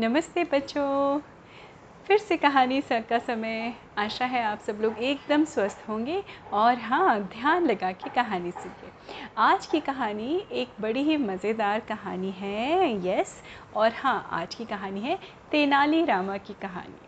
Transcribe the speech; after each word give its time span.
नमस्ते 0.00 0.42
बच्चों। 0.44 1.18
फिर 2.06 2.18
से 2.18 2.36
कहानी 2.36 2.80
सर 2.80 3.00
का 3.00 3.18
समय। 3.18 3.72
आशा 3.98 4.24
है 4.24 4.42
आप 4.42 4.58
सब 4.58 4.78
लोग 4.82 4.98
एकदम 4.98 5.44
स्वस्थ 5.44 5.82
होंगे 5.88 6.22
और 6.52 6.78
हाँ 6.78 7.18
ध्यान 7.22 7.66
लगा 7.66 7.90
के 7.92 8.10
कहानी 8.10 8.50
सीखे 8.50 8.90
आज 9.38 9.66
की 9.66 9.80
कहानी 9.80 10.40
एक 10.52 10.80
बड़ी 10.80 11.02
ही 11.02 11.16
मज़ेदार 11.16 11.80
कहानी 11.80 12.30
है 12.30 12.94
यस 13.08 13.34
और 13.74 13.92
हाँ 13.92 14.28
आज 14.32 14.54
की 14.54 14.64
कहानी 14.64 15.00
है 15.00 15.18
तेनाली 15.50 16.04
रामा 16.04 16.36
की 16.36 16.54
कहानी। 16.62 17.07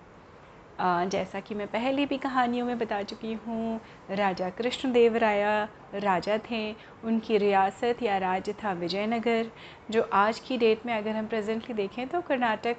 जैसा 0.80 1.40
कि 1.40 1.54
मैं 1.54 1.66
पहले 1.66 2.04
भी 2.06 2.16
कहानियों 2.18 2.66
में 2.66 2.78
बता 2.78 3.02
चुकी 3.02 3.32
हूँ, 3.46 3.80
राजा 4.10 4.48
कृष्णदेव 4.50 5.16
राया 5.16 5.68
राजा 5.94 6.38
थे, 6.50 6.72
उनकी 7.04 7.38
रियासत 7.38 8.02
या 8.02 8.16
राज्य 8.18 8.52
था 8.64 8.72
विजयनगर, 8.72 9.50
जो 9.90 10.08
आज 10.12 10.38
की 10.38 10.58
डेट 10.58 10.86
में 10.86 10.94
अगर 10.94 11.16
हम 11.16 11.26
प्रेजेंटली 11.26 11.74
देखें 11.74 12.06
तो 12.08 12.20
कर्नाटक 12.20 12.76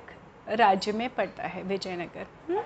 राज्य 0.49 0.91
में 0.91 1.09
पड़ता 1.09 1.43
है 1.43 1.62
विजयनगर 1.63 2.26
हम्म? 2.49 2.62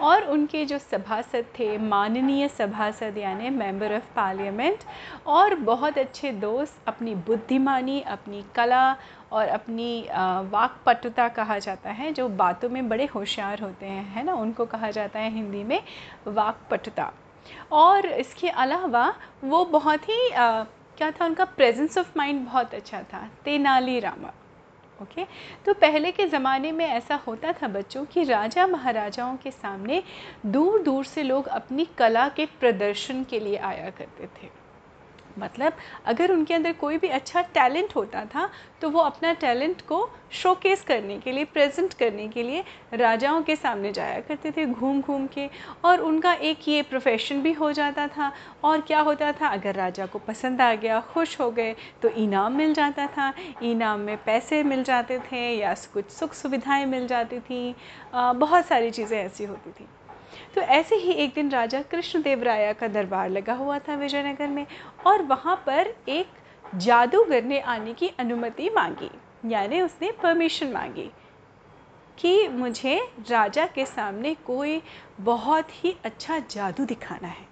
और 0.00 0.24
उनके 0.24 0.64
जो 0.64 0.78
सभासद 0.78 1.44
थे, 1.58 1.76
माननीय 1.78 2.48
सभासद 2.48 3.18
यानी 3.18 3.50
मेंबर 3.50 3.94
ऑफ़ 3.96 4.14
पार्लियामेंट, 4.16 4.78
और 5.26 5.54
बहुत 5.54 5.98
अच्छे 5.98 6.32
दोस्त, 6.32 6.78
अपनी 6.88 7.14
बुद्धिमानी, 7.26 8.00
अपनी 8.00 8.44
कला 8.54 8.96
और 9.32 9.48
अपनी 9.48 10.00
वाकपटुता 10.50 11.28
कहा 11.28 11.58
जाता 11.58 11.90
है 11.90 12.12
जो 12.12 12.28
बातों 12.28 12.68
में 12.68 12.88
बड़े 12.88 13.04
होशियार 13.14 13.60
होते 13.60 13.86
हैं 13.86 14.04
है 14.14 14.24
ना? 14.24 14.34
उनको 14.34 14.66
कहा 14.66 14.90
जाता 14.90 15.18
है 15.18 15.30
हिंदी 15.34 15.62
में 15.64 15.80
वाकपटुता। 16.26 17.12
और 17.72 18.06
इसके 18.06 18.48
अलावा 18.48 19.12
वो 19.44 19.64
बहुत 19.64 20.08
ही 20.08 20.28
आ, 20.30 20.62
क्या 20.98 21.10
था 21.10 21.24
उनका? 21.24 21.44
प्रेजेंस 21.46 21.98
ऑफ़ 21.98 22.12
माइंड 22.16 22.44
बहुत 22.46 22.74
अच्छा 22.74 23.02
था 23.04 23.28
तेनाली 23.44 23.98
रामा 24.00 24.32
ओके? 25.00 25.24
तो 25.66 25.74
पहले 25.74 26.10
के 26.12 26.26
ज़माने 26.26 26.70
में 26.72 26.84
ऐसा 26.86 27.14
होता 27.26 27.52
था 27.52 27.68
बच्चों 27.68 28.04
कि 28.04 28.24
राजा 28.24 28.66
महाराजाओं 28.66 29.36
के 29.36 29.50
सामने 29.50 30.02
दूर 30.46 30.82
दूर 30.82 31.04
से 31.04 31.22
लोग 31.22 31.46
अपनी 31.48 31.84
कला 31.98 32.28
के 32.28 32.46
प्रदर्शन 32.60 33.24
के 33.24 33.40
लिए 33.40 33.56
आया 33.58 33.90
करते 33.90 34.26
थे। 34.26 34.48
मतलब 35.38 35.72
अगर 36.06 36.32
उनके 36.32 36.54
अंदर 36.54 36.72
कोई 36.72 36.98
भी 36.98 37.08
अच्छा 37.08 37.42
टैलेंट 37.54 37.94
होता 37.96 38.24
था 38.24 38.48
तो 38.82 38.90
वो 38.90 39.00
अपना 39.00 39.32
टैलेंट 39.32 39.80
को 39.80 40.08
शोकेस 40.32 40.82
करने 40.82 41.18
के 41.18 41.32
लिए 41.32 41.44
प्रेजेंट 41.46 41.92
करने 41.94 42.26
के 42.28 42.42
लिए 42.42 42.64
राजाओं 42.94 43.42
के 43.42 43.56
सामने 43.56 43.92
जाया 43.92 44.20
करते 44.20 44.50
थे, 44.50 44.66
घूम 44.66 45.00
घूम 45.00 45.26
के। 45.26 45.48
और 45.84 46.00
उनका 46.00 46.32
एक 46.32 46.68
ये 46.68 46.82
प्रोफेशन 46.82 47.42
भी 47.42 47.52
हो 47.52 47.70
जाता 47.72 48.06
था। 48.08 48.32
और 48.64 48.80
क्या 48.80 49.00
होता 49.00 49.32
था, 49.32 49.48
अगर 49.48 49.74
राजा 49.74 50.06
को 50.06 50.18
पसंद 50.18 50.60
आ 50.60 50.74
गया, 50.74 51.00
खुश 51.12 51.38
हो 51.40 51.50
गए 51.50 51.74
तो 52.02 52.08
इनाम 52.08 52.56
मिल 52.56 52.74
जाता 52.74 53.06
था। 53.08 53.32
इनाम 53.62 54.00
में 54.00 54.16
पैसे 54.24 54.62
मिल 54.62 54.82
जाते 54.84 55.18
थे 55.32 55.50
या 55.52 55.74
कुछ 55.94 56.10
सुख 56.10 56.34
सुविधाएँ 56.34 56.86
मिल 56.86 57.06
जाती 57.06 57.40
थी। 57.40 57.74
बहुत 58.14 58.66
सारी 58.66 58.90
चीज़ें 58.90 59.18
ऐसी 59.18 59.44
होती 59.44 59.70
थी। 59.70 59.86
तो 60.54 60.60
ऐसे 60.60 60.96
ही 60.96 61.12
एक 61.12 61.34
दिन 61.34 61.50
राजा 61.50 61.82
कृष्णदेव 61.82 62.42
राया 62.42 62.72
का 62.72 62.88
दरबार 62.88 63.28
लगा 63.30 63.54
हुआ 63.54 63.78
था 63.78 63.94
विजयनगर 63.94 64.48
में 64.48 64.66
और 65.06 65.22
वहाँ 65.22 65.56
पर 65.66 65.94
एक 66.08 66.26
जादूगर 66.74 67.44
ने 67.44 67.60
आने 67.60 67.94
की 67.94 68.08
अनुमति 68.18 68.70
मांगी। 68.70 69.10
यानी 69.50 69.80
उसने 69.80 70.10
परमिशन 70.12 70.72
मांगी 70.72 71.10
कि 72.18 72.48
मुझे 72.48 73.00
राजा 73.30 73.66
के 73.66 73.86
सामने 73.86 74.34
कोई 74.34 74.82
बहुत 75.20 75.68
ही 75.70 75.96
अच्छा 76.04 76.38
जादू 76.50 76.84
दिखाना 76.84 77.28
है। 77.28 77.44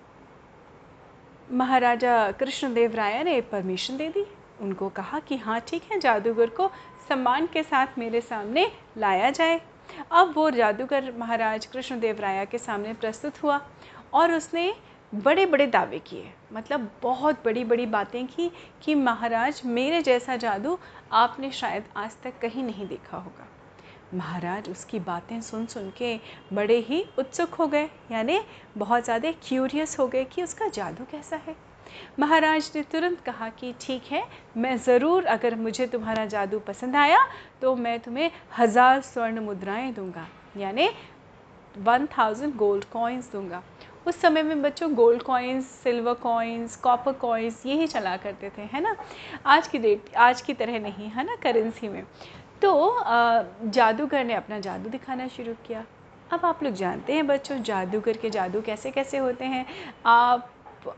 महाराजा 1.52 2.30
कृष्णदेव 2.32 2.94
राय 2.94 3.22
ने 3.24 3.40
परमिशन 3.40 3.96
दे 3.96 4.08
दी। 4.08 4.26
उनको 4.60 4.88
कहा 4.88 5.18
कि 5.18 5.36
हाँ 5.36 5.60
ठीक 5.60 5.82
है, 5.92 5.98
जादूगर 6.00 6.50
को 6.50 6.70
सम्मान 7.08 7.46
के 7.46 7.62
साथ 7.62 7.98
मेरे 7.98 8.20
सामने 8.20 8.70
लाया 8.98 9.30
जाए। 9.30 9.60
अब 10.12 10.32
वो 10.36 10.50
जादूगर 10.50 11.12
महाराज 11.18 11.66
कृष्णदेव 11.66 12.20
राया 12.20 12.44
के 12.44 12.58
सामने 12.58 12.92
प्रस्तुत 12.94 13.42
हुआ 13.42 13.60
और 14.14 14.32
उसने 14.32 14.72
बड़े 15.12 15.46
बड़े 15.46 15.66
दावे 15.66 15.98
किए। 15.98 16.32
मतलब 16.52 16.90
बहुत 17.02 17.44
बड़ी 17.44 17.64
बड़ी 17.64 17.86
बातें 17.86 18.26
की 18.26 18.50
कि 18.82 18.94
महाराज, 18.94 19.60
मेरे 19.64 20.00
जैसा 20.02 20.36
जादू 20.36 20.78
आपने 21.12 21.50
शायद 21.50 21.84
आज 21.96 22.16
तक 22.22 22.38
कहीं 22.40 22.62
नहीं 22.62 22.86
देखा 22.86 23.16
होगा। 23.16 23.46
महाराज 24.14 24.68
उसकी 24.70 24.98
बातें 25.00 25.40
सुन 25.40 25.66
सुन 25.66 25.90
के 25.98 26.18
बड़े 26.52 26.78
ही 26.78 27.04
उत्सुक 27.18 27.54
हो 27.54 27.66
गए, 27.66 27.88
यानी 28.12 28.40
बहुत 28.78 29.04
ज़्यादा 29.04 29.30
क्यूरियस 29.42 29.98
हो 29.98 30.06
गए 30.08 30.24
कि 30.24 30.42
उसका 30.42 30.68
जादू 30.68 31.04
कैसा 31.04 31.36
है। 31.36 31.56
महाराज 32.18 32.70
ने 32.74 32.82
तुरंत 32.82 33.20
कहा 33.20 33.48
कि 33.50 33.74
ठीक 33.80 34.02
है, 34.10 34.22
मैं 34.56 34.76
ज़रूर 34.78 35.24
अगर 35.26 35.54
मुझे 35.56 35.86
तुम्हारा 35.86 36.24
जादू 36.26 36.58
पसंद 36.60 36.96
आया 36.96 37.18
तो 37.62 37.74
मैं 37.76 37.98
तुम्हें 38.00 38.30
हज़ार 38.58 39.00
स्वर्ण 39.02 39.40
मुद्राएँ 39.42 39.92
दूँगा, 39.94 40.26
यानी 40.56 40.88
वन 41.76 42.06
थाउज़ेंड 42.08 42.54
गोल्ड 42.56 42.84
कॉइन्स 42.84 43.30
दूँगा। 43.32 43.62
उस 44.06 44.20
समय 44.20 44.42
में 44.42 44.62
बच्चों 44.62 44.92
gold 44.94 45.22
coins 45.22 45.66
silver 45.82 46.14
coins 46.14 46.76
copper 46.76 47.12
coins 47.14 47.64
यही 47.66 47.86
चला 47.86 48.16
करते 48.16 48.50
थे, 48.50 48.62
है 48.64 48.80
ना? 48.80 48.94
आज 49.46 49.68
की 49.68 49.78
डेट 49.78 50.14
आज 50.16 50.40
की 50.40 50.54
तरह 50.54 50.78
नहीं, 50.80 51.08
है 51.08 51.24
ना 51.24 51.36
करेंसी 51.42 51.88
में। 51.88 52.02
तो 52.62 53.04
जादूगर 53.66 54.24
ने 54.24 54.34
अपना 54.34 54.58
जादू 54.60 54.90
दिखाना 54.90 55.28
शुरू 55.28 55.52
किया। 55.66 55.84
अब 56.32 56.44
आप 56.44 56.62
लोग 56.62 56.74
जानते 56.74 57.12
हैं 57.12 57.26
बच्चों, 57.26 57.62
जादूगर 57.62 58.16
के 58.16 58.30
जादू 58.30 58.60
कैसे 58.62 58.90
कैसे 58.90 59.18
होते 59.18 59.44
हैं? 59.46 59.66
आप 60.06 60.50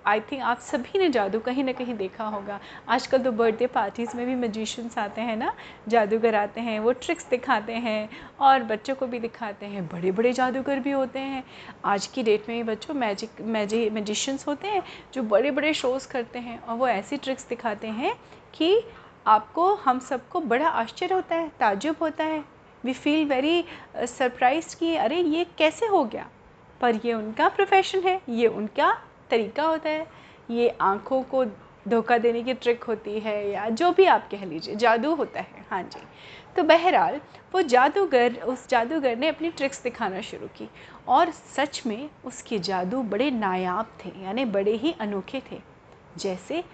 आई 0.07 0.21
थिंक 0.21 0.43
आप 0.43 0.61
सभी 0.61 0.99
ने 0.99 1.09
जादू 1.09 1.39
कहीं 1.39 1.65
ना 1.65 1.73
कहीं 1.73 1.95
देखा 1.95 2.25
होगा। 2.25 2.59
आजकल 2.89 3.19
तो 3.19 3.33
बर्थडे 3.33 3.67
पार्टीज़ 3.67 4.17
में 4.17 4.25
भी 4.27 4.35
मजिशंस 4.37 4.99
आते 4.99 5.21
हैं 5.21 5.37
ना, 5.37 5.53
जादूगर 5.89 6.35
आते 6.35 6.61
हैं, 6.61 6.79
वो 6.81 6.93
ट्रिक्स 6.93 7.29
दिखाते 7.31 7.73
हैं 7.73 8.09
और 8.41 8.63
बच्चों 8.63 8.95
को 8.95 9.07
भी 9.07 9.19
दिखाते 9.19 9.67
हैं। 9.67 9.87
बड़े 9.89 10.13
बड़े 10.13 10.33
जादूगर 10.33 10.79
भी 10.79 10.91
होते 10.91 11.19
हैं। 11.19 11.45
आज 11.85 12.07
की 12.07 12.23
डेट 12.23 12.49
में 12.49 12.57
भी 12.59 12.73
बच्चों 12.73 12.95
मैजिक 12.95 13.41
मैजि 13.41 13.89
मजिशंस 13.91 14.47
होते 14.49 14.69
हैं 14.69 14.83
जो 15.15 15.23
बड़े 15.23 15.51
बड़े 15.51 15.73
शोज़ 15.75 16.09
करते 16.09 16.39
हैं 16.39 16.61
और 16.63 16.77
वो 16.77 16.89
ऐसी 16.89 17.17
ट्रिक्स 17.17 17.49
दिखाते 17.49 17.89
हैं 17.89 18.15
कि 18.55 18.83
आपको, 19.27 19.75
हम 19.75 19.99
सबको 19.99 20.41
बड़ा 20.41 20.69
आश्चर्य 20.69 21.15
होता 21.15 21.37
है 21.37 21.49
ताजुब 21.61 21.97
होता 22.03 22.25
है। 22.25 22.45
वी 22.85 22.93
फील 22.93 23.27
वेरी 23.29 23.65
सरप्राइज़ 23.97 24.77
कि 24.77 24.95
अरे 24.97 25.17
ये 25.17 25.47
कैसे 25.59 25.87
हो 25.87 26.05
गया? 26.05 26.27
पर 26.81 26.95
ये 26.95 27.13
उनका 27.13 27.49
प्रोफेशन 27.49 28.01
है, 28.01 28.21
ये 28.29 28.47
उनका 28.47 28.97
तरीका 29.31 29.63
होता 29.63 29.89
है। 29.89 30.07
ये 30.51 30.69
आँखों 30.81 31.23
को 31.23 31.45
धोखा 31.89 32.19
देने 32.19 32.43
की 32.43 32.55
ट्रिक 32.55 32.85
होती 32.85 33.19
है 33.21 33.51
या 33.51 33.69
जो 33.69 33.91
भी 33.93 34.05
आप 34.05 34.29
कह 34.31 34.45
लीजिए, 34.45 34.75
जादू 34.75 35.15
होता 35.15 35.41
है। 35.41 35.65
हाँ 35.71 35.83
जी। 35.83 36.01
तो 36.57 36.63
बहरहाल, 36.63 37.21
वो 37.55 37.63
जादूगर, 37.63 38.35
उस 38.35 38.69
जादूगर 38.69 39.17
ने 39.17 39.29
अपनी 39.29 39.51
ट्रिक्स 39.51 39.83
दिखाना 39.83 40.21
शुरू 40.21 40.47
की 40.47 40.69
और 41.09 41.31
सच 41.31 41.83
में 41.87 42.11
उसके 42.25 42.59
जादू 42.59 43.03
बड़े 43.03 43.31
नायाब 43.31 43.93
थे, 44.05 44.13
यानी 44.23 44.45
बड़े 44.45 44.73
ही 44.73 44.95
अनोखे 45.01 45.43
थे। 45.53 45.61
जैसे 46.17 46.65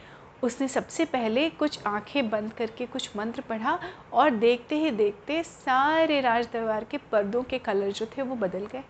उसने 0.43 0.69
सबसे 0.69 1.05
पहले 1.05 1.49
कुछ 1.51 1.79
आँखें 1.87 2.31
बंद 2.31 2.53
करके 2.53 2.87
कुछ 2.87 3.17
मंत्र 3.17 3.41
पढ़ा 3.41 3.79
और 4.13 4.31
देखते 4.31 4.79
ही 4.79 4.91
देखते 4.91 5.43
सारे 5.43 6.21
राज 6.21 6.49
दरबार 6.53 6.85
के 6.85 6.99
पर्दों 6.99 7.43
के 7.43 7.59
कलर 7.59 7.91
जो 7.91 8.07
थे 8.07 8.23
वो 8.23 8.37
बदल 8.37 8.67
गए। 8.67 8.83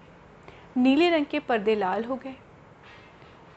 नीले 0.76 1.10
रंग 1.10 1.26
के 1.26 1.38
पर्दे 1.38 1.74
लाल 1.74 2.04
हो 2.04 2.16
गए। 2.16 2.34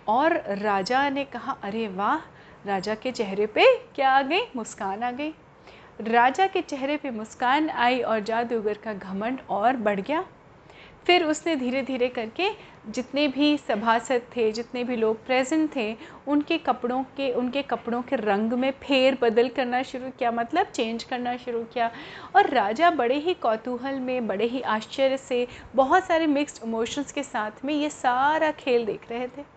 और 0.07 0.43
राजा 0.47 1.09
ने 1.09 1.23
कहा, 1.23 1.57
अरे 1.63 1.87
वाह, 1.87 2.17
राजा 2.65 2.95
के 2.95 3.11
चेहरे 3.11 3.45
पे 3.45 3.77
क्या 3.95 4.09
आ 4.09 4.21
गई? 4.21 4.41
मुस्कान 4.55 5.03
आ 5.03 5.11
गई. 5.11 5.33
राजा 6.01 6.47
के 6.47 6.61
चेहरे 6.61 6.97
पे 6.97 7.11
मुस्कान 7.11 7.69
आई 7.69 7.99
और 7.99 8.19
जादूगर 8.19 8.73
का 8.73 8.93
घमंड 8.93 9.39
और 9.49 9.75
बढ़ 9.75 9.99
गया। 9.99 10.25
फिर 11.05 11.23
उसने 11.23 11.55
धीरे 11.55 11.81
धीरे 11.81 12.07
करके 12.07 12.49
जितने 12.89 13.27
भी 13.27 13.57
सभासद 13.57 14.21
थे, 14.37 14.51
जितने 14.51 14.83
भी 14.83 14.95
लोग 14.95 15.25
प्रेजेंट 15.25 15.75
थे, 15.75 15.97
उनके 16.27 16.57
कपड़ों 16.57 17.03
के, 17.03 17.31
उनके 17.31 17.61
कपड़ों 17.61 18.01
के 18.01 18.15
रंग 18.15 18.53
में 18.53 18.71
फेर 18.71 19.17
बदल 19.21 19.49
करना 19.49 19.83
शुरू 19.83 20.09
किया 20.09 20.31
मतलब 20.31 20.65
चेंज 20.65 21.03
करना 21.03 21.37
शुरू 21.37 21.63
किया। 21.63 21.91
और 22.35 22.49
राजा 22.49 22.91
बड़े 22.91 23.15
ही 23.15 23.33
कौतूहल 23.33 23.95
में, 23.95 24.27
बड़े 24.27 24.45
ही 24.45 24.61
आश्चर्य 24.61 25.17
से, 25.17 25.47
बहुत 25.75 26.05
सारे 26.05 26.27
मिक्स्ड 26.27 26.63
इमोशंस 26.63 27.11
के 27.11 27.23
साथ 27.23 27.65
में 27.65 27.73
ये 27.73 27.89
सारा 27.89 28.51
खेल 28.51 28.85
देख 28.85 29.11
रहे 29.11 29.27
थे। 29.27 29.54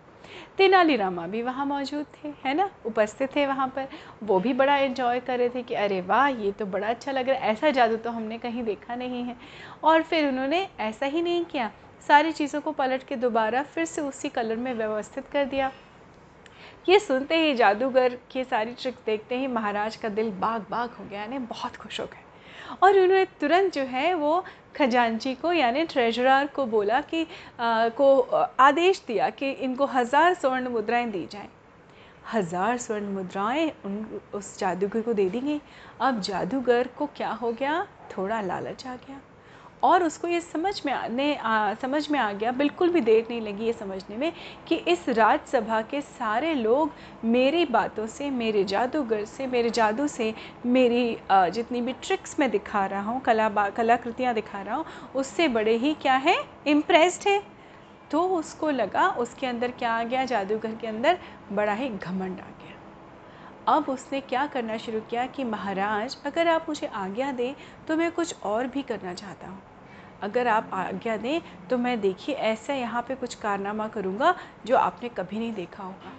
तेनालीरामा 0.56 1.26
भी 1.26 1.42
वहाँ 1.42 1.66
मौजूद 1.66 2.06
थे, 2.14 2.32
है 2.44 2.54
ना? 2.54 2.70
उपस्थित 2.86 3.36
थे 3.36 3.46
वहाँ 3.46 3.68
पर। 3.68 3.88
वो 4.22 4.40
भी 4.40 4.52
बड़ा 4.52 4.78
इन्जॉय 4.78 5.20
कर 5.20 5.38
रहे 5.38 5.48
थे 5.48 5.62
कि 5.62 5.74
अरे 5.74 6.00
वाह, 6.00 6.28
ये 6.28 6.52
तो 6.52 6.66
बड़ा 6.66 6.88
अच्छा 6.88 7.12
लग 7.12 7.28
रहा 7.28 7.38
है। 7.38 7.50
ऐसा 7.50 7.70
जादू 7.70 7.96
तो 7.96 8.10
हमने 8.10 8.38
कहीं 8.38 8.62
देखा 8.62 8.94
नहीं 8.94 9.24
है। 9.24 9.36
और 9.84 10.02
फिर 10.02 10.28
उन्होंने 10.28 10.68
ऐसा 10.80 11.06
ही 11.06 11.22
नहीं 11.22 11.44
किया। 11.44 11.70
सारी 12.08 12.32
चीज़ों 12.32 12.60
को 12.60 12.72
पलट 12.72 13.02
के 13.02 13.16
दोबारा 13.16 13.62
फिर 13.62 13.84
से 13.84 14.02
उसी 14.02 14.28
कलर 14.28 14.56
में 14.56 14.74
व्यवस्थित 14.74 15.26
कर 15.26 15.44
दिया। 15.44 15.72
ये 16.88 16.98
सुनते 16.98 17.36
ही 17.36 17.54
जादूगर 17.54 18.18
की 18.30 18.44
सारी 18.44 18.72
ट्रिक 18.72 18.94
देखते 19.06 19.38
ही 19.38 19.46
महाराज 19.46 19.96
का 19.96 20.08
दिल 20.08 20.30
बाग 20.30 20.66
बाग 20.70 20.90
हो 20.90 21.04
गया, 21.04 21.20
यानी 21.20 21.38
बहुत 21.38 21.76
खुश 21.76 22.00
हो 22.00 22.06
गए। 22.06 22.22
और 22.82 22.92
उन्होंने 22.92 23.24
तुरंत 23.24 23.72
जो 23.72 23.82
है 23.82 24.14
वो 24.14 24.44
खजांची 24.78 25.34
को 25.34 25.52
यानी 25.52 25.84
ट्रेजरर 25.84 26.46
को 26.46 26.66
बोला 26.66 27.00
कि 27.00 27.26
आ, 27.60 27.88
को 27.88 28.20
आदेश 28.60 29.02
दिया 29.06 29.30
कि 29.30 29.50
इनको 29.50 29.86
हज़ार 29.86 30.34
स्वर्ण 30.34 30.68
मुद्राएँ 30.68 31.10
दी 31.10 31.26
जाएँ। 31.32 31.48
हज़ार 32.32 32.78
स्वर्ण 32.78 33.04
मुद्राएँ 33.04 33.70
उन 33.84 34.20
उस 34.34 34.58
जादूगर 34.58 35.02
को 35.02 35.12
दे 35.12 35.28
दी 35.30 35.40
गई। 35.40 35.60
अब 36.00 36.20
जादूगर 36.20 36.88
को 36.98 37.06
क्या 37.16 37.30
हो 37.32 37.52
गया? 37.52 37.86
थोड़ा 38.10 38.40
लालच 38.40 38.86
आ 38.86 38.94
गया। 38.96 39.20
और 39.82 40.04
उसको 40.04 40.28
ये 40.28 40.40
समझ 40.40 40.82
में 40.86 40.92
आने 40.92 41.34
आ, 41.34 41.74
समझ 41.74 42.10
में 42.10 42.18
आ 42.18 42.32
गया 42.32 42.52
बिल्कुल 42.52 42.90
भी 42.90 43.00
देर 43.00 43.26
नहीं 43.30 43.40
लगी 43.40 43.64
ये 43.64 43.72
समझने 43.72 44.16
में 44.16 44.32
कि 44.68 44.74
इस 44.74 45.08
राज्यसभा 45.08 45.82
के 45.82 46.00
सारे 46.00 46.54
लोग 46.54 46.90
मेरी 47.24 47.64
बातों 47.64 48.06
से 48.06 48.30
मेरे 48.30 48.64
जादूगर 48.64 49.24
से 49.24 49.46
मेरे 49.46 49.70
जादू 49.70 50.06
से 50.06 50.34
मेरी 50.66 51.18
आ, 51.30 51.48
जितनी 51.48 51.80
भी 51.80 51.92
ट्रिक्स 51.92 52.40
मैं 52.40 52.50
दिखा 52.50 52.86
रहा 52.86 53.02
हूँ 53.02 53.20
कला 53.20 53.48
कलाकृतियाँ 53.48 54.34
दिखा 54.34 54.62
रहा 54.62 54.76
हूँ 54.76 54.84
उससे 55.14 55.48
बड़े 55.48 55.76
ही 55.76 55.94
क्या 55.94 56.16
है? 56.16 56.36
इम्प्रेस्ड 56.66 57.28
है। 57.28 57.42
तो 58.10 58.22
उसको 58.22 58.70
लगा 58.70 59.08
उसके 59.08 59.46
अंदर 59.46 59.70
क्या 59.70 59.92
आ 59.92 60.02
गया? 60.02 60.24
जादूगर 60.24 60.74
के 60.74 60.86
अंदर 60.86 61.18
बड़ा 61.52 61.72
ही 61.72 61.88
घमंड 61.88 62.40
आ 62.40 62.44
गया 62.44 62.57
अब 63.68 63.88
उसने 63.88 64.20
क्या 64.20 64.46
करना 64.46 64.76
शुरू 64.76 65.00
किया 65.00 65.26
कि 65.26 65.44
महाराज, 65.44 66.16
अगर 66.26 66.48
आप 66.48 66.66
मुझे 66.68 66.86
आज्ञा 66.86 67.30
दें 67.32 67.54
तो 67.88 67.96
मैं 67.96 68.10
कुछ 68.12 68.42
और 68.42 68.66
भी 68.66 68.82
करना 68.82 69.14
चाहता 69.14 69.48
हूँ। 69.48 69.60
अगर 70.22 70.48
आप 70.48 70.70
आज्ञा 70.74 71.16
दें 71.16 71.40
तो 71.70 71.78
मैं 71.78 72.00
देखिए 72.00 72.34
ऐसा 72.34 72.74
यहाँ 72.74 73.02
पे 73.02 73.14
कुछ 73.14 73.34
कारनामा 73.34 73.88
करूँगा 73.88 74.34
जो 74.66 74.76
आपने 74.76 75.08
कभी 75.08 75.38
नहीं 75.38 75.52
देखा 75.52 75.82
होगा। 75.82 76.12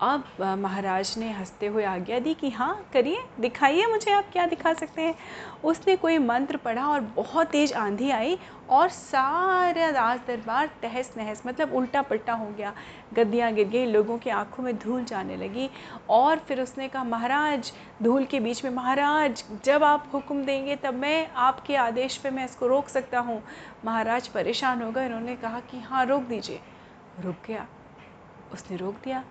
अब 0.00 0.24
महाराज 0.58 1.14
ने 1.18 1.30
हँसते 1.32 1.66
हुए 1.66 1.84
आज्ञा 1.84 2.18
दी 2.18 2.32
कि 2.34 2.50
हाँ 2.50 2.88
करिए, 2.92 3.22
दिखाइए 3.40 3.86
मुझे 3.86 4.12
आप 4.12 4.24
क्या 4.32 4.46
दिखा 4.46 4.72
सकते 4.72 5.02
हैं। 5.02 5.14
उसने 5.64 5.96
कोई 5.96 6.18
मंत्र 6.18 6.56
पढ़ा 6.56 6.86
और 6.86 7.00
बहुत 7.00 7.46
तेज़ 7.46 7.72
आंधी 7.74 8.10
आई 8.10 8.38
और 8.70 8.88
सारा 8.88 9.88
राज 9.90 10.20
दरबार 10.26 10.70
तहस 10.82 11.12
नहस 11.16 11.42
मतलब 11.46 11.74
उल्टा 11.74 12.02
पलटा 12.02 12.32
हो 12.32 12.46
गया। 12.46 12.72
गद्दियाँ 13.14 13.52
गिर 13.52 13.68
गई, 13.68 13.84
लोगों 13.86 14.18
की 14.18 14.30
आँखों 14.30 14.62
में 14.62 14.78
धूल 14.78 15.04
जाने 15.04 15.36
लगी 15.36 15.68
और 16.08 16.38
फिर 16.38 16.60
उसने 16.60 16.88
कहा, 16.88 17.04
महाराज, 17.04 17.72
धूल 18.02 18.24
के 18.24 18.40
बीच 18.40 18.64
में, 18.64 18.70
महाराज, 18.72 19.44
जब 19.64 19.84
आप 19.84 20.10
हुक्म 20.14 20.44
देंगे 20.44 20.76
तब 20.76 20.94
मैं 20.94 21.30
आपके 21.30 21.76
आदेश 21.76 22.16
पे 22.16 22.30
मैं 22.30 22.44
इसको 22.44 22.66
रोक 22.66 22.88
सकता 22.88 23.20
हूँ। 23.20 23.42
महाराज 23.84 24.28
परेशान 24.28 24.82
हो 24.82 24.90
गए, 24.90 25.06
उन्होंने 25.06 25.36
कहा 25.36 25.60
कि 25.60 25.80
हाँ 25.80 26.04
रोक 26.06 26.22
दीजिए। 26.22 26.60
रुक 27.20 27.36
गया। 27.46 27.66
उसने 28.52 28.76
रोक 28.76 28.94
दिया। 29.04 29.24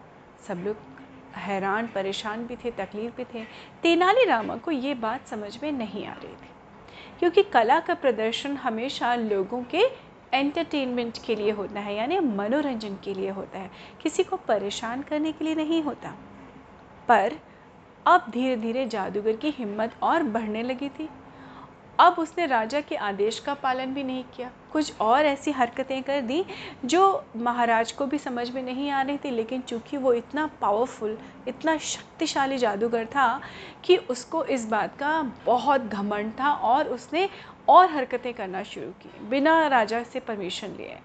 सब 0.47 0.57
लोग 0.57 0.77
हैरान, 1.35 1.87
परेशान 1.87 2.45
भी 2.45 2.55
थे, 2.55 2.71
तकलीफ़ 2.71 3.15
भी 3.17 3.23
थे। 3.33 3.43
तेनालीरामा 3.83 4.55
को 4.55 4.71
ये 4.71 4.93
बात 4.95 5.27
समझ 5.27 5.57
में 5.63 5.71
नहीं 5.71 6.05
आ 6.05 6.13
रही 6.13 6.33
थी, 6.33 6.49
क्योंकि 7.19 7.43
कला 7.43 7.79
का 7.79 7.93
प्रदर्शन 7.93 8.55
हमेशा 8.57 9.15
लोगों 9.15 9.63
के 9.63 9.83
एंटरटेनमेंट 10.33 11.17
के 11.25 11.35
लिए 11.35 11.51
होता 11.51 11.79
है, 11.79 11.95
यानी 11.95 12.19
मनोरंजन 12.19 12.95
के 13.03 13.13
लिए 13.13 13.29
होता 13.29 13.59
है। 13.59 13.71
किसी 14.01 14.23
को 14.23 14.37
परेशान 14.37 15.01
करने 15.01 15.31
के 15.31 15.45
लिए 15.45 15.55
नहीं 15.55 15.81
होता। 15.83 16.13
पर 17.07 17.33
अब 18.05 18.25
धीरे 18.29 18.55
धीरे 18.55 18.85
जादूगर 18.85 19.35
की 19.35 19.49
हिम्मत 19.49 19.95
और 20.03 20.23
बढ़ने 20.23 20.63
लगी 20.63 20.89
थी। 20.89 21.09
अब 21.99 22.15
उसने 22.19 22.45
राजा 22.45 22.81
के 22.81 22.95
आदेश 22.95 23.39
का 23.39 23.53
पालन 23.53 23.93
भी 23.93 24.03
नहीं 24.03 24.23
किया। 24.35 24.51
कुछ 24.75 24.99
और 25.01 25.25
ऐसी 25.25 25.51
हरकतें 25.51 26.01
कर 26.03 26.21
दी 26.21 26.43
जो 26.85 27.03
महाराज 27.35 27.91
को 27.91 28.05
भी 28.05 28.17
समझ 28.17 28.49
में 28.51 28.61
नहीं 28.63 28.89
आ 28.91 29.01
रही 29.01 29.17
थी, 29.17 29.29
लेकिन 29.31 29.61
चूँकि 29.61 29.97
वो 29.97 30.13
इतना 30.13 30.45
पावरफुल 30.61 31.17
इतना 31.47 31.77
शक्तिशाली 31.77 32.57
जादूगर 32.57 33.05
था 33.05 33.39
कि 33.83 33.97
उसको 34.09 34.43
इस 34.45 34.67
बात 34.69 34.97
का 34.97 35.21
बहुत 35.45 35.81
घमंड 35.81 36.31
था 36.31 36.51
और 36.65 36.87
उसने 36.87 37.27
और 37.69 37.89
हरकतें 37.91 38.33
करना 38.33 38.63
शुरू 38.63 38.87
की, 39.01 39.09
बिना 39.29 39.67
राजा 39.67 40.03
से 40.03 40.19
परमिशन 40.19 40.75
लिए। 40.77 40.97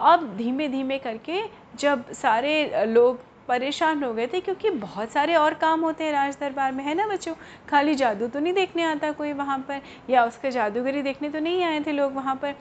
अब 0.00 0.36
धीमे 0.36 0.68
धीमे 0.68 0.98
करके 0.98 1.42
जब 1.78 2.12
सारे 2.12 2.84
लोग 2.86 3.20
परेशान 3.50 4.02
हो 4.04 4.12
गए 4.14 4.26
थे 4.26 4.40
क्योंकि 4.40 4.70
बहुत 4.70 5.10
सारे 5.10 5.34
और 5.34 5.54
काम 5.54 5.80
होते 5.80 6.04
हैं 6.04 6.12
राज 6.12 6.36
दरबार 6.40 6.72
में, 6.72 6.84
है 6.84 6.94
ना 6.94 7.06
बच्चों? 7.06 7.34
खाली 7.68 7.94
जादू 7.94 8.26
तो 8.26 8.40
नहीं 8.40 8.52
देखने 8.52 8.82
आता 8.82 9.10
कोई 9.12 9.32
वहाँ 9.32 9.58
पर, 9.58 9.80
या 10.10 10.24
उसका 10.24 10.50
जादूगरी 10.50 11.02
देखने 11.02 11.30
तो 11.30 11.40
नहीं 11.40 11.64
आए 11.64 11.80
थे 11.80 11.92
लोग 11.92 12.14
वहाँ 12.14 12.34
पर। 12.36 12.54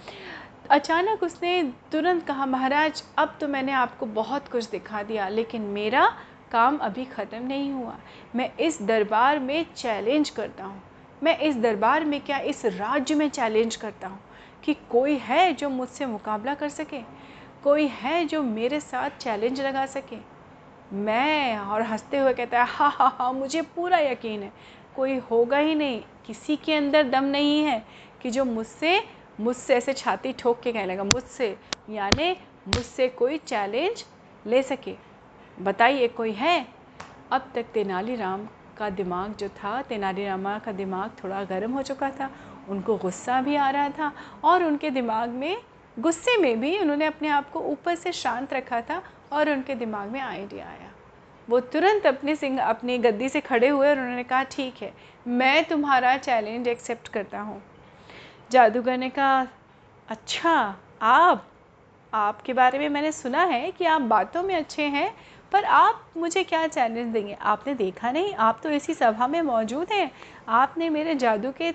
अचानक 0.69 1.23
उसने 1.23 1.61
तुरंत 1.91 2.23
कहा, 2.23 2.45
महाराज, 2.45 3.03
अब 3.17 3.37
तो 3.41 3.47
मैंने 3.47 3.71
आपको 3.71 4.05
बहुत 4.05 4.47
कुछ 4.47 4.69
दिखा 4.69 5.03
दिया, 5.03 5.27
लेकिन 5.29 5.61
मेरा 5.69 6.05
काम 6.51 6.77
अभी 6.77 7.05
ख़त्म 7.05 7.41
नहीं 7.43 7.71
हुआ। 7.71 7.95
मैं 8.35 8.49
इस 8.57 8.81
दरबार 8.81 9.39
में 9.39 9.65
चैलेंज 9.75 10.29
करता 10.29 10.63
हूँ। 10.63 10.81
मैं 11.23 11.37
इस 11.39 11.55
दरबार 11.57 12.05
में 12.05 12.19
क्या 12.21 12.37
इस 12.39 12.65
राज्य 12.65 13.15
में 13.15 13.27
चैलेंज 13.29 13.75
करता 13.75 14.07
हूँ 14.07 14.19
कि 14.63 14.73
कोई 14.89 15.15
है 15.17 15.53
जो 15.53 15.69
मुझसे 15.69 16.05
मुकाबला 16.05 16.53
कर 16.53 16.69
सके? 16.69 17.01
कोई 17.63 17.87
है 17.93 18.25
जो 18.25 18.41
मेरे 18.43 18.79
साथ 18.79 19.17
चैलेंज 19.19 19.61
लगा 19.61 19.85
सके? 19.85 20.38
मैं 20.93 21.57
और 21.57 21.81
हँसते 21.81 22.17
हुए 22.17 22.33
कहता 22.33 22.59
है 22.59 22.65
हाँ 22.69 22.91
हाँ 22.91 23.15
हाँ 23.19 23.33
मुझे 23.33 23.61
पूरा 23.61 23.97
यकीन 23.99 24.43
है। 24.43 24.51
कोई 24.95 25.17
होगा 25.17 25.57
ही 25.57 25.75
नहीं। 25.75 26.01
किसी 26.25 26.55
के 26.55 26.73
अंदर 26.73 27.03
दम 27.03 27.23
नहीं 27.23 27.63
है 27.63 27.83
कि 28.21 28.29
जो 28.29 28.45
मुझसे 28.45 29.03
मुझसे 29.39 29.75
ऐसे 29.75 29.93
छाती 29.93 30.33
ठोक 30.33 30.61
के 30.61 30.71
कहने 30.71 30.85
लगा, 30.85 31.03
मुझसे, 31.03 31.57
यानी 31.89 32.31
मुझसे 32.67 33.07
कोई 33.07 33.37
चैलेंज 33.37 34.05
ले 34.47 34.63
सके। 34.63 34.95
बताइए, 35.63 36.07
कोई 36.07 36.31
है? 36.31 36.67
अब 37.31 37.51
तक 37.55 37.65
तेनालीराम 37.73 38.47
का 38.77 38.89
दिमाग 38.89 39.35
जो 39.35 39.49
था 39.49 39.81
तेनालीरामा 39.81 40.59
का 40.59 40.71
दिमाग 40.71 41.11
थोड़ा 41.23 41.43
गर्म 41.43 41.71
हो 41.71 41.81
चुका 41.81 42.09
था। 42.09 42.29
उनको 42.69 42.97
गुस्सा 42.97 43.41
भी 43.41 43.55
आ 43.55 43.69
रहा 43.69 43.89
था 43.89 44.11
और 44.43 44.63
उनके 44.63 44.89
दिमाग 44.89 45.29
में, 45.29 45.57
गुस्से 45.99 46.37
में 46.37 46.59
भी 46.59 46.79
उन्होंने 46.79 47.05
अपने 47.05 47.27
आप 47.27 47.49
को 47.49 47.59
ऊपर 47.59 47.95
से 47.95 48.11
शांत 48.11 48.53
रखा 48.53 48.81
था। 48.81 49.01
और 49.31 49.49
उनके 49.49 49.75
दिमाग 49.75 50.09
में 50.09 50.19
आइडिया 50.21 50.65
आया। 50.65 50.91
वो 51.47 51.59
तुरंत 51.59 52.05
अपने 52.05 52.35
सिंह 52.35 52.61
अपनी 52.61 52.97
गद्दी 52.97 53.29
से 53.29 53.41
खड़े 53.41 53.67
हुए 53.67 53.89
और 53.89 53.99
उन्होंने 53.99 54.23
कहा, 54.23 54.43
ठीक 54.43 54.81
है, 54.81 54.93
मैं 55.27 55.63
तुम्हारा 55.65 56.17
चैलेंज 56.17 56.67
एक्सेप्ट 56.67 57.07
करता 57.07 57.39
हूँ। 57.39 57.61
जादूगर 58.51 58.97
ने 58.97 59.09
कहा 59.09 59.47
अच्छा 60.09 60.75
आप, 61.01 61.45
आपके 62.13 62.53
बारे 62.53 62.79
में 62.79 62.89
मैंने 62.89 63.11
सुना 63.11 63.43
है 63.43 63.71
कि 63.71 63.85
आप 63.85 64.01
बातों 64.01 64.43
में 64.43 64.55
अच्छे 64.55 64.83
हैं, 64.83 65.11
पर 65.51 65.63
आप 65.63 66.05
मुझे 66.17 66.43
क्या 66.43 66.65
चैलेंज 66.67 67.13
देंगे? 67.13 67.33
आपने 67.33 67.73
देखा 67.73 68.11
नहीं, 68.11 68.33
आप 68.33 68.59
तो 68.63 68.69
इसी 68.69 68.93
सभा 68.93 69.27
में 69.27 69.41
मौजूद 69.41 69.91
हैं। 69.91 70.11
आपने 70.47 70.89
मेरे 70.89 71.15
जादू 71.15 71.51
के 71.51 71.71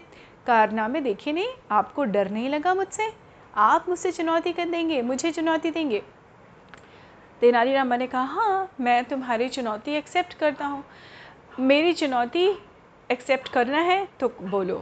कारनामे 0.46 1.00
देखे 1.00 1.32
नहीं? 1.32 1.48
आपको 1.70 2.04
डर 2.04 2.30
नहीं 2.30 2.48
लगा 2.48 2.74
मुझसे? 2.74 3.12
आप 3.56 3.88
मुझसे 3.88 4.12
चुनौती 4.12 4.52
कर 4.52 4.68
देंगे, 4.68 5.02
मुझे 5.02 5.30
चुनौती 5.32 5.70
देंगे। 5.70 6.02
तेनालीरामा 7.44 7.96
ने 7.96 8.06
कहा 8.06 8.22
हाँ 8.22 8.70
मैं 8.80 9.04
तुम्हारी 9.04 9.48
चुनौती 9.48 9.92
एक्सेप्ट 9.92 10.34
करता 10.34 10.66
हूँ। 10.66 10.84
मेरी 11.60 11.92
चुनौती 11.92 12.46
एक्सेप्ट 13.10 13.48
करना 13.48 13.78
है 13.78 14.08
तो 14.20 14.28
बोलो। 14.28 14.76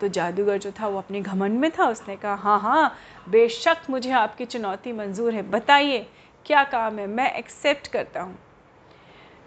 तो 0.00 0.08
जादूगर 0.08 0.58
जो 0.58 0.72
था, 0.72 0.88
वो 0.88 0.98
अपने 0.98 1.20
घमंड 1.20 1.58
में 1.60 1.70
था। 1.70 1.88
उसने 1.88 2.16
कहा 2.16 2.34
हाँ 2.34 2.58
हाँ 2.60 2.94
बेशक 3.28 3.90
मुझे 3.90 4.10
आपकी 4.12 4.44
चुनौती 4.44 4.92
मंजूर 4.92 5.34
है। 5.34 5.42
बताइए, 5.42 6.06
क्या 6.46 6.64
काम 6.64 6.98
है? 6.98 7.06
मैं 7.06 7.32
एक्सेप्ट 7.32 7.86
करता 7.86 8.22
हूँ। 8.22 8.38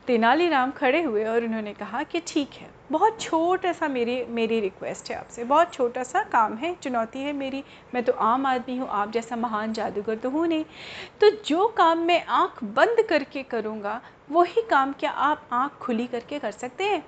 तेनालीराम 0.07 0.71
खड़े 0.71 1.01
हुए 1.01 1.25
और 1.25 1.43
उन्होंने 1.43 1.74
कहा 1.74 2.03
कि 2.03 2.21
ठीक 2.27 2.50
है। 2.53 2.69
बहुत 2.91 3.20
छोटा 3.22 3.72
सा 3.74 3.88
मेरी 3.88 4.24
मेरी 4.25 4.60
रिक्वेस्ट 4.60 5.10
है 5.12 5.17
आपसे। 5.17 5.44
बहुत 5.44 5.74
छोटा 5.74 6.03
सा 6.03 6.22
काम 6.24 6.56
है, 6.56 6.74
चुनौती 6.75 7.20
है 7.20 7.34
मेरी। 7.34 7.63
मैं 7.94 8.03
तो 8.03 8.13
आम 8.13 8.46
आदमी 8.46 8.77
हूँ, 8.77 8.88
आप 8.89 9.12
जैसा 9.12 9.36
महान 9.36 9.74
जादूगर 9.74 10.15
तो 10.15 10.29
हूँ 10.29 10.48
नहीं। 10.48 10.65
तो 11.22 11.29
जो 11.46 11.67
काम 11.67 12.00
मैं 12.00 12.24
आँख 12.25 12.63
बंद 12.63 13.06
करके 13.10 13.44
करूँगा, 13.44 14.00
वही 14.32 14.62
काम 14.70 14.94
क्या 14.94 15.12
आप 15.12 15.48
आँख 15.51 15.77
खुली 15.82 16.08
करके 16.08 16.39
कर 16.39 16.51
सकते 16.51 16.84
हैं? 16.84 17.03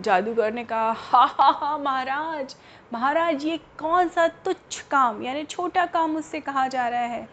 जादूगर 0.00 0.52
ने 0.52 0.64
कहा, 0.64 0.90
हा 0.92 1.24
हा 1.30 1.50
हा, 1.50 1.76
महाराज 1.78 2.54
महाराज, 2.92 3.44
ये 3.44 3.56
कौन 3.78 4.08
सा 4.08 4.26
तुच्छ 4.44 4.80
काम, 4.80 5.22
यानी 5.22 5.44
छोटा 5.44 5.86
काम 5.86 6.16
उससे 6.16 6.40
कहा 6.40 6.66
जा 6.68 6.88
रहा 6.88 7.00
है। 7.00 7.28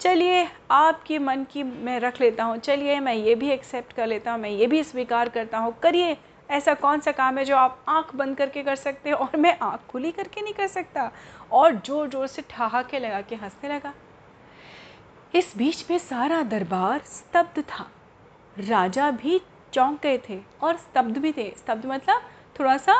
चलिए, 0.00 0.46
आपके 0.70 1.18
मन 1.18 1.44
की 1.44 1.62
मैं 1.62 1.98
रख 2.00 2.20
लेता 2.20 2.44
हूँ। 2.44 2.56
चलिए, 2.58 2.98
मैं 3.00 3.14
ये 3.14 3.34
भी 3.34 3.50
एक्सेप्ट 3.50 3.92
कर 3.92 4.06
लेता 4.06 4.32
हूँ, 4.32 4.40
मैं 4.40 4.50
ये 4.50 4.66
भी 4.66 4.82
स्वीकार 4.84 5.28
करता 5.28 5.58
हूँ। 5.58 5.74
करिए 5.82 6.16
ऐसा 6.52 6.74
कौन 6.74 7.00
सा 7.00 7.12
काम 7.12 7.38
है 7.38 7.44
जो 7.44 7.56
आप 7.56 7.84
आँख 7.88 8.14
बंद 8.14 8.36
करके 8.36 8.62
कर 8.62 8.76
सकते 8.76 9.08
हैं? 9.08 9.16
और 9.16 9.36
मैं 9.36 9.56
आँख 9.62 9.86
खुली 9.90 10.10
करके 10.12 10.40
नहीं 10.40 10.54
कर 10.54 10.66
सकता। 10.66 11.10
और 11.52 11.76
ज़ोर 11.76 12.08
ज़ोर 12.08 12.26
से 12.26 12.42
ठहाके 12.50 12.98
लगा 12.98 13.20
के 13.20 13.34
हंसने 13.34 13.74
लगा। 13.74 13.92
इस 15.34 15.56
बीच 15.56 15.84
में 15.90 15.98
सारा 15.98 16.42
दरबार 16.42 17.02
स्तब्ध 17.06 17.62
था। 17.62 17.88
राजा 18.60 19.10
भी 19.10 19.40
चौंक 19.72 20.00
गए 20.02 20.18
थे 20.28 20.38
और 20.62 20.76
स्तब्ध 20.76 21.18
भी 21.18 21.32
थे। 21.32 21.50
स्तब्ध 21.58 21.86
मतलब 21.86 22.22
थोड़ा 22.58 22.76
सा 22.76 22.94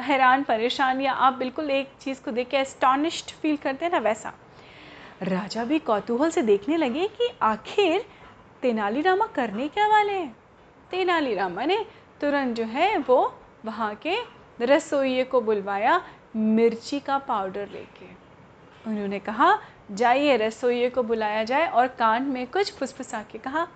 हैरान, 0.00 0.42
परेशान 0.42 1.00
या 1.00 1.12
आप 1.12 1.34
बिल्कुल 1.34 1.70
एक 1.70 1.92
चीज़ 2.00 2.22
को 2.22 2.30
देख 2.30 2.48
के 2.48 2.56
एस्टॉनिश्ड 2.56 3.30
फील 3.32 3.56
करते 3.56 3.84
हैं 3.84 3.92
ना 3.92 3.98
वैसा। 3.98 4.32
राजा 5.22 5.64
भी 5.64 5.78
कौतूहल 5.78 6.30
से 6.30 6.42
देखने 6.42 6.76
लगे 6.76 7.06
कि 7.08 7.28
आखिर 7.42 8.04
तेनालीरामा 8.62 9.26
करने 9.26 9.68
क्या 9.68 9.86
वाले 9.88 10.12
हैं? 10.12 10.36
तेनालीरामा 10.90 11.64
ने 11.64 11.84
तुरंत 12.20 12.56
जो 12.56 12.64
है 12.64 12.96
वो 12.98 13.34
वहाँ 13.64 13.94
के 13.94 14.16
रसोइये 14.60 15.24
को 15.24 15.40
बुलवाया 15.40 16.00
मिर्ची 16.36 17.00
का 17.00 17.18
पाउडर 17.18 17.68
लेके। 17.68 18.06
उन्होंने 18.86 19.18
कहा, 19.18 19.58
जाइए 19.90 20.36
रसोइये 20.36 20.90
को 20.90 21.02
बुलाया 21.02 21.44
जाए। 21.44 21.66
और 21.66 21.86
कान 21.88 22.22
में 22.22 22.46
कुछ 22.46 22.72
फुसफुसा 22.72 23.22
के 23.22 23.38
कहा, 23.38 23.66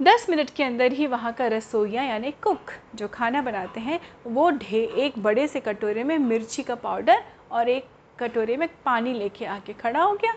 दस 0.00 0.26
मिनट 0.30 0.50
के 0.50 0.64
अंदर 0.64 0.92
ही 0.92 1.06
वहाँ 1.06 1.32
का 1.32 1.46
रसोईया 1.46 2.02
यानी 2.02 2.30
कुक 2.30 2.72
जो 2.94 3.08
खाना 3.08 3.42
बनाते 3.42 3.80
हैं, 3.80 4.00
वो 4.26 4.50
ढे, 4.50 4.84
एक 4.96 5.18
बड़े 5.18 5.46
से 5.48 5.60
कटोरे 5.60 6.04
में 6.04 6.18
मिर्ची 6.18 6.62
का 6.62 6.74
पाउडर 6.74 7.22
और 7.50 7.68
एक 7.68 7.88
कटोरे 8.18 8.56
में 8.56 8.68
पानी 8.84 9.12
लेके 9.12 9.44
आके 9.44 9.72
खड़ा 9.72 10.02
हो 10.02 10.14
गया। 10.14 10.34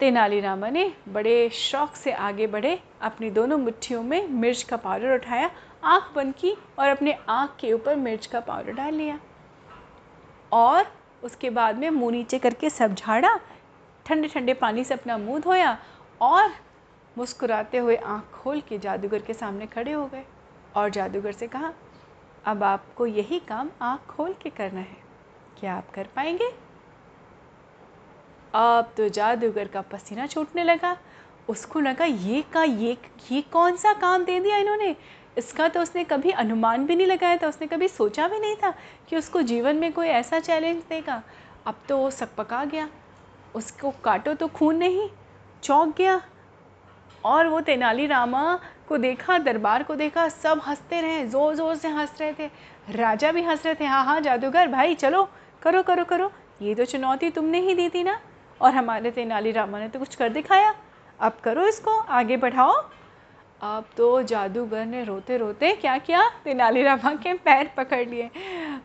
तेनालीरामा 0.00 0.68
ने 0.68 0.92
बड़े 1.08 1.48
शौक 1.50 1.94
से 1.94 2.12
आगे 2.12 2.46
बढ़े, 2.46 2.78
अपनी 3.00 3.30
दोनों 3.30 3.58
मुट्ठियों 3.58 4.02
में 4.02 4.28
मिर्च 4.28 4.62
का 4.62 4.76
पाउडर 4.76 5.14
उठाया 5.14 5.50
आँख 5.82 6.12
बंद 6.14 6.34
की 6.34 6.54
और 6.78 6.88
अपने 6.88 7.16
आँख 7.28 7.56
के 7.60 7.72
ऊपर 7.72 7.96
मिर्च 7.96 8.26
का 8.26 8.40
पाउडर 8.40 8.72
डाल 8.72 8.94
लिया। 8.94 9.18
और 10.52 10.86
उसके 11.22 11.50
बाद 11.50 11.78
में 11.78 11.88
मुँह 11.90 12.12
नीचे 12.12 12.38
करके 12.38 12.70
सब 12.70 12.94
झाड़ा 12.94 13.38
ठंडे 14.06 14.28
ठंडे 14.28 14.54
पानी 14.54 14.84
से 14.84 14.94
अपना 14.94 15.18
मुँह 15.18 15.40
धोया 15.40 15.76
और 16.20 16.50
मुस्कुराते 17.16 17.78
हुए 17.78 17.96
आँख 17.96 18.30
खोल 18.32 18.60
के 18.60 18.78
जादूगर 18.78 19.22
के 19.22 19.34
सामने 19.34 19.66
खड़े 19.66 19.92
हो 19.92 20.06
गए। 20.06 20.24
और 20.76 20.90
जादूगर 20.90 21.32
से 21.32 21.46
कहा, 21.46 21.72
अब 22.44 22.62
आपको 22.62 23.06
यही 23.06 23.38
काम 23.38 23.70
आँख 23.82 24.06
खोल 24.06 24.34
के 24.42 24.50
करना 24.50 24.80
है। 24.80 24.96
क्या 25.60 25.74
आप 25.74 25.90
कर 25.90 26.08
पाएँगे? 26.16 26.50
अब 28.54 28.92
तो 28.96 29.08
जादूगर 29.08 29.68
का 29.68 29.80
पसीना 29.82 30.26
छूटने 30.26 30.64
लगा। 30.64 30.96
उसको 31.48 31.80
लगा, 31.80 32.04
ये 32.04 32.42
का, 32.42 32.62
ये 32.62 32.96
ये 33.32 33.40
कौन 33.42 33.76
सा 33.76 33.92
काम 33.92 34.24
दे 34.24 34.38
दिया 34.40 34.56
इन्होंने? 34.56 34.94
इसका 35.36 35.68
तो 35.68 35.80
उसने 35.80 36.04
कभी 36.04 36.30
अनुमान 36.32 36.86
भी 36.86 36.96
नहीं 36.96 37.06
लगाया 37.06 37.36
था, 37.36 37.48
उसने 37.48 37.66
कभी 37.66 37.88
सोचा 37.88 38.28
भी 38.28 38.38
नहीं 38.38 38.56
था 38.56 38.74
कि 39.08 39.16
उसको 39.16 39.42
जीवन 39.42 39.76
में 39.76 39.92
कोई 39.92 40.06
ऐसा 40.08 40.40
चैलेंज 40.40 40.82
देगा। 40.90 41.22
अब 41.66 41.80
तो 41.88 41.96
वो 41.98 42.10
सकपका 42.10 42.64
गया, 42.64 42.88
उसको 43.54 43.90
काटो 44.04 44.34
तो 44.34 44.48
खून 44.48 44.76
नहीं, 44.76 45.08
चौंक 45.62 45.96
गया 45.96 46.20
और 47.24 47.46
वो 47.46 47.60
तेनालीरामा 47.60 48.58
को 48.88 48.98
देखा, 48.98 49.38
दरबार 49.38 49.82
को 49.82 49.94
देखा, 49.94 50.28
सब 50.28 50.60
हँसते 50.66 51.00
रहे 51.00 51.26
ज़ोर 51.26 51.54
ज़ोर 51.54 51.74
से 51.76 51.88
हंस 51.88 52.16
रहे 52.20 52.32
थे। 52.32 52.50
राजा 52.92 53.32
भी 53.32 53.42
हंस 53.42 53.66
रहे 53.66 53.74
थे 53.74 53.84
हाँ 53.84 54.04
हाँ 54.04 54.20
जादूगर, 54.20 54.68
भाई, 54.68 54.94
चलो, 54.94 55.28
करो 55.62 55.82
करो 55.82 56.04
करो। 56.04 56.30
ये 56.62 56.74
तो 56.74 56.84
चुनौती 56.84 57.30
तुमने 57.30 57.60
ही 57.60 57.74
दी 57.74 57.88
थी 57.88 58.02
ना? 58.04 58.20
और 58.60 58.74
हमारे 58.74 59.10
तेनालीरामा 59.10 59.78
ने 59.78 59.88
तो 59.88 59.98
कुछ 59.98 60.14
कर 60.14 60.28
दिखाया। 60.28 60.74
अब 61.20 61.36
करो 61.44 61.66
इसको, 61.66 61.98
आगे 61.98 62.36
बढ़ाओ। 62.36 62.72
अब 63.62 63.84
तो 63.96 64.22
जादूगर 64.22 64.84
ने 64.86 65.02
रोते 65.04 65.36
रोते 65.36 65.72
क्या 65.72 65.96
किया 65.98 66.22
तेनालीरामा 66.44 67.14
के 67.14 67.32
पैर 67.34 67.70
पकड़ 67.76 68.08
लिए? 68.08 68.30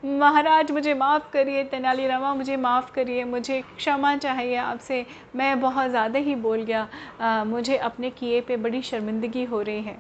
महाराज 0.06 0.72
मुझे 0.72 0.94
माफ़ 0.94 1.30
करिए 1.32 1.64
तेनालीरामा 1.64 2.34
मुझे 2.34 2.58
माफ़ 2.58 2.92
करिए 2.92 3.24
मुझे 3.24 3.62
क्षमा 3.78 4.16
चाहिए 4.18 4.56
आपसे। 4.56 5.06
मैं 5.36 5.60
बहुत 5.62 5.90
ज़्यादा 5.90 6.20
ही 6.20 6.36
बोल 6.36 6.64
गया। 6.64 6.88
आ, 7.22 7.44
मुझे 7.44 7.78
अपने 7.78 8.10
किए 8.10 8.42
पे 8.42 8.58
बड़ी 8.58 8.82
शर्मिंदगी 8.82 9.44
हो 9.44 9.62
रही 9.62 9.82
है। 9.82 9.98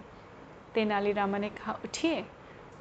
तेनालीरामा 0.74 1.38
ने 1.38 1.50
कहा 1.50 1.74
उठिए। 1.86 2.26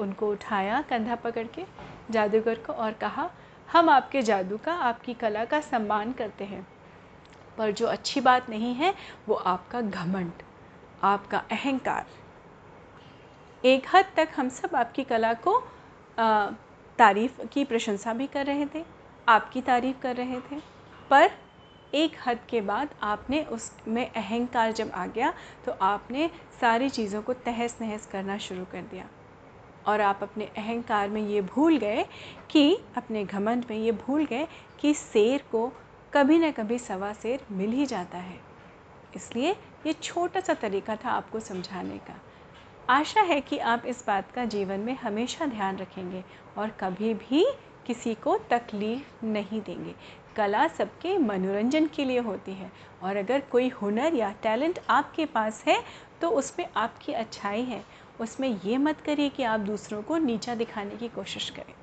उनको 0.01 0.31
उठाया 0.31 0.81
कंधा 0.81 1.15
पकड़ 1.15 1.47
के। 1.47 1.65
जादूगर 2.11 2.55
को 2.55 2.73
और 2.73 2.93
कहा 2.93 3.31
हम 3.69 3.89
आपके 3.91 4.23
जादू 4.23 4.57
का 4.57 4.73
आपकी 4.73 5.15
कला 5.15 5.45
का 5.45 5.61
सम्मान 5.61 6.13
करते 6.13 6.45
हैं। 6.45 6.67
पर 7.59 7.71
जो 7.71 7.87
अच्छी 7.87 8.21
बात 8.21 8.51
नहीं 8.51 8.75
है 8.75 8.95
वो 9.29 9.35
आपका 9.35 9.81
घमंड। 9.81 10.43
आपका 11.05 11.39
अहंकार। 11.53 12.07
एक 13.65 13.87
हद 13.95 14.05
तक 14.17 14.29
हम 14.37 14.49
सब 14.51 14.75
आपकी 14.77 15.05
कला 15.05 15.33
को 15.47 15.59
तारीफ़ 16.99 17.41
की 17.45 17.65
प्रशंसा 17.65 18.13
भी 18.15 18.27
कर 18.27 18.47
रहे 18.47 18.67
थे, 18.67 18.85
आपकी 19.29 19.61
तारीफ़ 19.63 20.01
कर 20.01 20.17
रहे 20.17 20.41
थे, 20.43 20.61
पर 21.11 21.31
एक 21.95 22.17
हद 22.27 22.39
के 22.49 22.61
बाद 22.61 22.95
आपने 23.03 23.43
उसमें 23.49 24.07
अहंकार 24.07 24.73
जब 24.73 24.91
आ 24.91 25.07
गया 25.07 25.33
तो 25.67 25.73
आपने 25.83 26.31
सारी 26.61 26.89
चीज़ों 26.91 27.23
को 27.23 27.33
तहस 27.45 27.77
नहस 27.81 28.07
करना 28.07 28.39
शुरू 28.39 28.65
कर 28.65 28.83
दिया। 28.83 29.09
और 29.87 30.01
आप 30.01 30.23
अपने 30.23 30.45
अहंकार 30.59 31.09
में 31.09 31.21
ये 31.23 31.41
भूल 31.45 31.77
गए 31.77 32.05
कि, 32.51 32.77
अपने 32.97 33.25
घमंड 33.25 33.65
में 33.71 33.77
ये 33.77 33.93
भूल 33.93 34.25
गए 34.25 34.47
कि 34.81 34.95
शेर 34.95 35.45
को 35.53 35.67
कभी 36.13 36.39
न 36.39 36.51
कभी 36.53 36.79
सवा 36.79 37.13
शेर 37.13 37.47
मिल 37.51 37.71
ही 37.71 37.87
जाता 37.87 38.19
है। 38.19 38.39
इसलिए 39.17 39.51
ये 39.87 39.93
छोटा 39.93 40.41
सा 40.41 40.55
तरीका 40.55 40.97
था 40.97 41.11
आपको 41.11 41.41
समझाने 41.41 41.99
का। 41.99 42.21
आशा 42.91 43.21
है 43.21 43.41
कि 43.41 43.59
आप 43.59 43.87
इस 43.87 44.05
बात 44.07 44.31
का 44.31 44.45
जीवन 44.45 44.81
में 44.81 44.95
हमेशा 44.97 45.47
ध्यान 45.47 45.77
रखेंगे 45.77 46.23
और 46.59 46.71
कभी 46.71 47.15
भी 47.15 47.45
किसी 47.87 48.15
को 48.15 48.37
तकलीफ़ 48.51 49.25
नहीं 49.25 49.61
देंगे। 49.61 49.95
कला 50.37 50.67
सबके 50.69 51.17
मनोरंजन 51.19 51.87
के 51.87 52.05
लिए 52.05 52.19
होती 52.19 52.53
है 52.53 52.71
और 53.03 53.17
अगर 53.17 53.41
कोई 53.41 53.69
हुनर 53.69 54.15
या 54.15 54.33
टैलेंट 54.43 54.79
आपके 54.91 55.27
पास 55.27 55.65
है 55.67 55.83
तो 56.21 56.31
उसमें 56.31 56.67
आपकी 56.77 57.13
अच्छाई 57.13 57.63
है। 57.63 57.85
उसमें 58.21 58.49
ये 58.65 58.77
मत 58.79 59.01
करिए 59.01 59.29
कि 59.29 59.43
आप 59.43 59.61
दूसरों 59.61 60.03
को 60.03 60.19
नीचा 60.19 60.55
दिखाने 60.55 60.97
की 60.97 61.09
कोशिश 61.09 61.51
करें। 61.51 61.75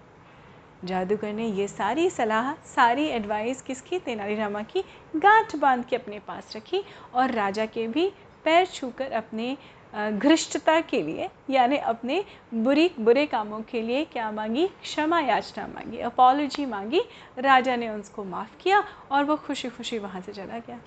जादूगर 0.85 1.33
ने 1.33 1.47
ये 1.47 1.67
सारी 1.67 2.09
सलाह, 2.09 2.53
सारी 2.65 3.05
एडवाइस 3.07 3.61
किसकी? 3.61 3.99
तेनालीरामा 3.99 4.61
की 4.63 4.83
गांठ 5.15 5.55
बाँध 5.55 5.85
के 5.85 5.95
अपने 5.95 6.19
पास 6.19 6.55
रखी 6.55 6.83
और 7.13 7.31
राजा 7.31 7.65
के 7.65 7.87
भी 7.87 8.07
पैर 8.45 8.65
छूकर 8.65 9.11
अपने 9.11 9.55
घृष्टता 9.93 10.79
के 10.81 11.01
लिए, 11.01 11.29
यानी 11.49 11.77
अपने 11.77 12.23
बुरी, 12.53 12.89
बुरे 12.99 13.25
कामों 13.25 13.59
के 13.61 13.81
लिए 13.81 14.03
क्या 14.05 14.31
मांगी? 14.31 14.67
क्षमा 14.81 15.19
याचना 15.19 15.65
मांगी 15.67 15.99
अपॉलोजी 15.99 16.65
मांगी। 16.65 17.01
राजा 17.37 17.75
ने 17.75 17.89
उसको 17.89 18.23
माफ़ 18.23 18.55
किया 18.61 18.83
और 19.11 19.23
वो 19.23 19.35
खुशी 19.37 19.69
खुशी 19.69 19.97
वहाँ 19.99 20.21
से 20.21 20.33
चला 20.33 20.57
गया। 20.57 20.79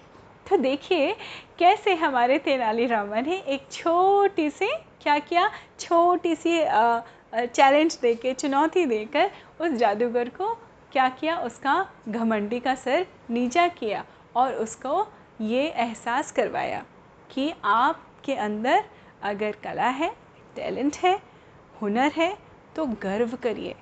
तो 0.47 0.57
देखिए 0.57 1.13
कैसे 1.59 1.95
हमारे 1.95 2.39
तेनालीरामा 2.39 3.21
ने 3.21 3.37
एक 3.37 3.67
छोटी 3.73 4.49
सी, 4.51 4.67
क्या 5.03 5.19
किया? 5.19 5.49
छोटी 5.81 6.35
सी 6.35 6.59
चैलेंज 7.35 7.99
देके, 8.03 8.33
चुनौती 8.35 8.85
देकर 8.87 9.31
उस 9.61 9.73
जादूगर 9.73 10.29
को 10.29 10.55
क्या 10.93 11.09
किया? 11.09 11.37
उसका 11.39 11.87
घमंडी 12.09 12.61
का 12.61 12.75
सर 12.75 13.07
नीचा 13.31 13.67
किया 13.69 14.05
और 14.37 14.55
उसको 14.55 15.07
ये 15.41 15.67
एहसास 15.69 16.33
करवाया 16.33 16.85
कि 17.31 17.53
आपके 17.65 18.35
अंदर 18.35 18.85
अगर 19.23 19.53
कला 19.53 19.89
है 19.89 20.11
टैलेंट 20.57 20.97
है, 20.97 21.19
हुनर 21.83 22.13
है 22.13 22.37
तो 22.77 22.87
गर्व 22.87 23.37
करिए। 23.37 23.75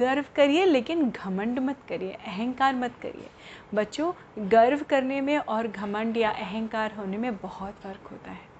गर्व 0.00 0.24
करिए, 0.36 0.64
लेकिन 0.64 1.10
घमंड 1.10 1.58
मत 1.58 1.76
करिए, 1.88 2.12
अहंकार 2.12 2.74
मत 2.74 2.94
करिए। 3.02 3.30
बच्चों, 3.74 4.12
गर्व 4.38 4.82
करने 4.82 5.20
में 5.20 5.38
और 5.38 5.68
घमंड 5.68 6.16
या 6.16 6.30
अहंकार 6.30 6.92
होने 6.92 7.16
में 7.16 7.36
बहुत 7.36 7.74
फ़र्क 7.74 8.08
होता 8.10 8.30
है। 8.30 8.52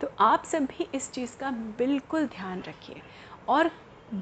तो 0.00 0.08
आप 0.20 0.44
सब 0.44 0.64
भी 0.64 0.88
इस 0.94 1.10
चीज़ 1.12 1.36
का 1.36 1.50
बिल्कुल 1.78 2.26
ध्यान 2.26 2.62
रखिए। 2.62 3.02
और 3.48 3.70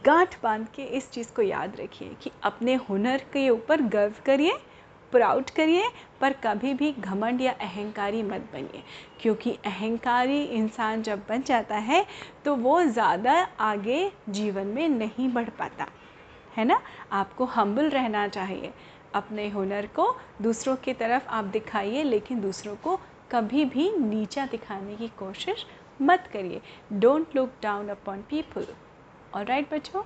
गांठ 0.05 0.37
बाँध 0.43 0.67
के 0.75 0.83
इस 0.97 1.11
चीज़ 1.11 1.33
को 1.33 1.43
याद 1.43 1.77
रखिए 1.81 2.15
कि 2.23 2.31
अपने 2.43 2.75
हुनर 2.89 3.25
के 3.33 3.49
ऊपर 3.51 3.81
गर्व 3.83 4.15
करिए, 4.27 4.53
प्राउड 5.13 5.51
करिए, 5.51 5.89
पर 6.21 6.33
कभी 6.45 6.73
भी 6.75 6.93
घमंड 6.93 7.41
या 7.41 7.53
अहंकारी 7.53 8.23
मत 8.23 8.49
बनिए। 8.53 8.83
क्योंकि 9.21 9.57
अहंकारी 9.67 10.43
इंसान 10.43 11.03
जब 11.03 11.23
बन 11.29 11.43
जाता 11.43 11.77
है 11.77 12.05
तो 12.45 12.55
वो 12.57 12.83
ज़्यादा 12.83 13.33
आगे 13.61 14.11
जीवन 14.29 14.67
में 14.67 14.89
नहीं 14.89 15.29
बढ़ 15.29 15.49
पाता। 15.49 15.87
है 16.57 16.65
ना? 16.65 16.81
आपको 17.13 17.45
हम्बल 17.45 17.91
रहना 17.91 18.27
चाहिए। 18.29 18.73
अपने 19.15 19.49
हुनर 19.49 19.87
को 19.87 20.15
दूसरों 20.43 20.77
की 20.77 20.93
तरफ़ 20.93 21.29
आप 21.29 21.45
दिखाइए, 21.45 22.03
लेकिन 22.03 22.41
दूसरों 22.41 22.77
को 22.77 22.99
कभी 23.31 23.65
भी 23.65 23.91
नीचा 23.99 24.47
दिखाने 24.47 24.97
की 24.97 25.09
कोशिश 25.09 25.67
मत 26.03 26.29
करिए। 26.33 26.61
Don't 26.93 27.37
look 27.37 27.53
down 27.63 27.89
upon 27.89 28.23
people 28.23 28.67
और 29.35 29.45
राइट 29.45 29.75
बच्चों, 29.75 30.03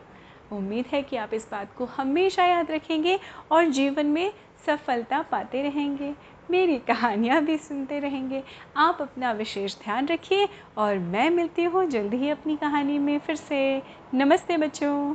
उम्मीद 0.57 0.87
है 0.87 1.03
कि 1.03 1.17
आप 1.17 1.35
इस 1.35 1.49
बात 1.51 1.75
को 1.77 1.85
हमेशा 1.85 2.45
याद 2.45 2.71
रखेंगे 2.71 3.19
और 3.51 3.65
जीवन 3.65 4.07
में 4.07 4.33
सफलता 4.67 5.23
पाते 5.23 5.63
रहेंगे। 5.63 6.15
मेरी 6.51 6.79
कहानियाँ 6.79 7.41
भी 7.41 7.59
सुनते 7.59 7.99
रहेंगे। 7.99 8.43
आप 8.77 8.99
अपना 9.03 9.33
विशेष 9.33 9.77
ध्यान 9.77 10.07
रखिए 10.07 10.49
और 10.79 10.99
मैं 10.99 11.31
मिलती 11.31 11.65
हूँ 11.65 11.87
जल्दी 11.87 12.17
ही 12.17 12.31
अपनी 12.31 12.57
कहानी 12.57 12.99
में 12.99 13.19
फिर 13.19 13.37
से। 13.37 13.83
नमस्ते 14.15 14.57
बच्चों। 14.57 15.15